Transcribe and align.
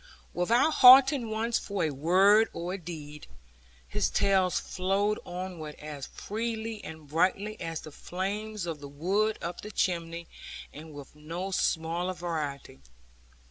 Without 0.33 0.71
halting 0.71 1.29
once 1.29 1.59
for 1.59 1.83
a 1.83 1.91
word 1.91 2.49
or 2.53 2.73
a 2.73 2.77
deed, 2.79 3.27
his 3.87 4.09
tales 4.09 4.59
flowed 4.59 5.19
onward 5.27 5.75
as 5.75 6.07
freely 6.07 6.83
and 6.83 7.07
brightly 7.07 7.61
as 7.61 7.81
the 7.81 7.91
flames 7.91 8.65
of 8.65 8.79
the 8.79 8.89
wood 8.89 9.37
up 9.43 9.61
the 9.61 9.69
chimney, 9.69 10.27
and 10.73 10.95
with 10.95 11.15
no 11.15 11.51
smaller 11.51 12.15
variety. 12.15 12.79